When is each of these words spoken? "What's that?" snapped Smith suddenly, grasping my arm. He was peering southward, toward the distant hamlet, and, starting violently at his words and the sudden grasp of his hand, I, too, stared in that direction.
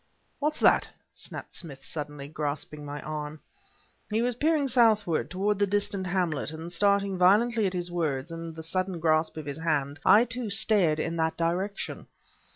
"What's 0.39 0.59
that?" 0.61 0.89
snapped 1.13 1.53
Smith 1.53 1.85
suddenly, 1.85 2.27
grasping 2.27 2.83
my 2.83 3.03
arm. 3.03 3.39
He 4.09 4.23
was 4.23 4.35
peering 4.37 4.67
southward, 4.67 5.29
toward 5.29 5.59
the 5.59 5.67
distant 5.67 6.07
hamlet, 6.07 6.49
and, 6.49 6.73
starting 6.73 7.19
violently 7.19 7.67
at 7.67 7.73
his 7.73 7.91
words 7.91 8.31
and 8.31 8.55
the 8.55 8.63
sudden 8.63 8.99
grasp 8.99 9.37
of 9.37 9.45
his 9.45 9.59
hand, 9.59 9.99
I, 10.03 10.25
too, 10.25 10.49
stared 10.49 10.99
in 10.99 11.17
that 11.17 11.37
direction. 11.37 12.07